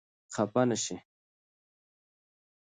خفه 0.33 0.61
نه 0.69 0.77
شئ! 0.83 0.95